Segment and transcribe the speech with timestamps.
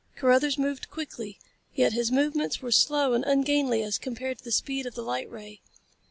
[0.15, 1.37] Carruthers moved quickly.
[1.75, 5.29] Yet his movements were slow and ungainly as compared to the speed of the light
[5.29, 5.61] ray.